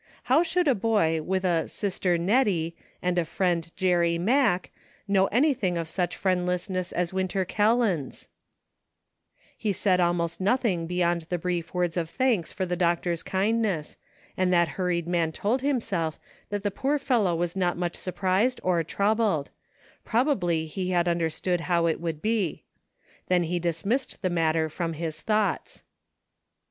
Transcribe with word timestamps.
How 0.23 0.41
should 0.41 0.67
a 0.67 0.73
boy 0.73 1.21
with 1.21 1.45
a" 1.45 1.67
Sister 1.67 2.17
Nettie" 2.17 2.75
and 3.03 3.19
a 3.19 3.23
friend 3.23 3.69
Jerry 3.75 4.17
Mack 4.17 4.71
know 5.07 5.27
anything 5.27 5.77
of 5.77 5.87
such 5.87 6.15
friend 6.17 6.47
lessness 6.47 6.91
as 6.91 7.13
Winter 7.13 7.45
Kelland's 7.45 8.23
"i 8.23 9.37
He 9.59 9.71
said 9.71 9.99
almost 9.99 10.41
nothing 10.41 10.87
beyond 10.87 11.27
the 11.29 11.37
brief 11.37 11.75
words 11.75 11.97
of 11.97 12.09
thanks 12.09 12.51
for 12.51 12.65
the 12.65 12.75
doctor's 12.75 13.21
kindness, 13.21 13.95
and 14.35 14.51
that 14.51 14.69
hur 14.69 14.87
ried 14.87 15.05
man 15.07 15.31
told 15.31 15.61
himself 15.61 16.17
that 16.49 16.63
the 16.63 16.71
poor 16.71 16.97
fellow 16.97 17.35
was 17.35 17.55
not 17.55 17.77
much 17.77 17.95
surprised 17.95 18.59
or 18.63 18.83
troubled; 18.83 19.51
probably 20.03 20.65
he 20.65 20.89
had 20.89 21.07
understood 21.07 21.61
how 21.69 21.85
it 21.85 22.01
would 22.01 22.23
be. 22.23 22.63
Then 23.27 23.43
he 23.43 23.59
dismissed 23.59 24.23
the 24.23 24.31
matter 24.31 24.67
from 24.67 24.93
his 24.93 25.21
thoughts. 25.21 25.83